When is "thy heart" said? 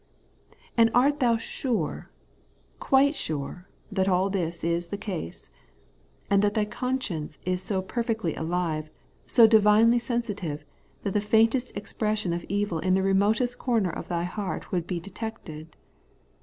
14.07-14.71